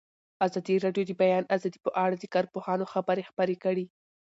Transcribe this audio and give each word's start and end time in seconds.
ازادي 0.45 0.75
راډیو 0.85 1.03
د 1.07 1.09
د 1.17 1.19
بیان 1.21 1.43
آزادي 1.55 1.79
په 1.85 1.91
اړه 2.03 2.15
د 2.17 2.25
کارپوهانو 2.33 2.89
خبرې 2.93 3.27
خپرې 3.29 3.55
کړي. 3.63 3.85